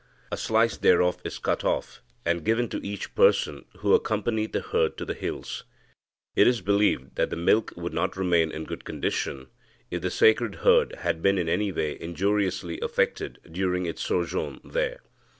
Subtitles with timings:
[0.31, 4.97] A slice thereof is cut off, and given to each person who accompanied the herd
[4.97, 5.63] to the hills.
[6.35, 9.51] It is believed that the milk would not remain in good condition,
[9.91, 15.01] if the sacred herd had been in any way injuriously affected during its sojourn there.